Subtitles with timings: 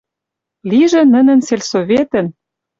[0.69, 2.27] Лижӹ нӹнӹн сельсоветӹн